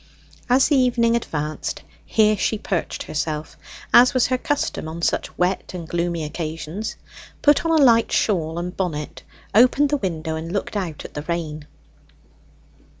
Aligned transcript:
As 0.49 0.67
the 0.67 0.75
evening 0.77 1.15
advanced 1.15 1.83
here 2.03 2.35
she 2.35 2.57
perched 2.57 3.03
herself, 3.03 3.55
as 3.93 4.15
was 4.15 4.25
her 4.25 4.37
custom 4.39 4.87
on 4.87 5.03
such 5.03 5.37
wet 5.37 5.75
and 5.75 5.87
gloomy 5.87 6.23
occasions, 6.23 6.95
put 7.43 7.63
on 7.67 7.71
a 7.71 7.75
light 7.83 8.11
shawl 8.11 8.57
and 8.57 8.75
bonnet, 8.75 9.21
opened 9.53 9.89
the 9.89 9.97
window, 9.97 10.35
and 10.35 10.51
looked 10.51 10.75
out 10.75 11.05
at 11.05 11.13
the 11.13 11.21
rain. 11.21 11.67